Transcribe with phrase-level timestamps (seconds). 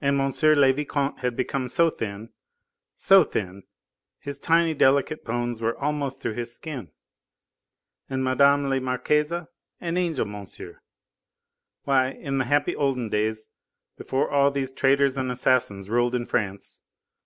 [0.00, 0.32] and M.
[0.42, 2.30] le Vicomte had become so thin,
[2.96, 3.64] so thin,
[4.18, 6.90] his tiny, delicate bones were almost through his skin.
[8.08, 8.66] And Mme.
[8.70, 9.30] la Marquise!
[9.82, 10.80] an angel, monsieur!
[11.82, 13.50] Why, in the happy olden days,
[13.98, 16.88] before all these traitors and assassins ruled in France, M.